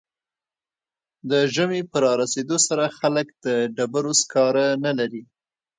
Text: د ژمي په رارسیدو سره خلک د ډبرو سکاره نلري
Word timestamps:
د 1.29 1.31
ژمي 1.53 1.81
په 1.91 1.97
رارسیدو 2.05 2.57
سره 2.67 2.93
خلک 2.99 3.27
د 3.45 3.47
ډبرو 3.75 4.13
سکاره 4.21 4.65
نلري 4.85 5.23